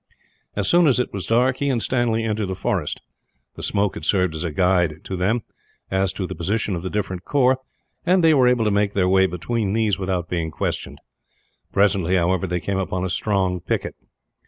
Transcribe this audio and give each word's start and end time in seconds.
As 0.55 0.67
soon 0.67 0.87
as 0.87 0.99
it 0.99 1.13
was 1.13 1.27
dark, 1.27 1.57
he 1.57 1.69
and 1.69 1.79
Stanley 1.79 2.23
entered 2.23 2.47
the 2.47 2.55
forest. 2.55 3.01
The 3.55 3.61
smoke 3.61 3.93
had 3.93 4.03
served 4.03 4.33
as 4.33 4.43
a 4.43 4.49
guide, 4.49 5.01
to 5.03 5.15
them, 5.15 5.41
as 5.91 6.11
to 6.13 6.25
the 6.25 6.33
position 6.33 6.75
of 6.75 6.81
the 6.81 6.89
different 6.89 7.23
corps; 7.23 7.59
and 8.03 8.23
they 8.23 8.33
were 8.33 8.47
able 8.47 8.65
to 8.65 8.71
make 8.71 8.93
their 8.93 9.07
way 9.07 9.27
between 9.27 9.73
these 9.73 9.99
without 9.99 10.27
being 10.27 10.49
questioned. 10.49 10.97
Presently, 11.71 12.15
however, 12.15 12.47
they 12.47 12.59
came 12.59 12.79
upon 12.79 13.05
a 13.05 13.11
strong 13.11 13.59
picket. 13.59 13.93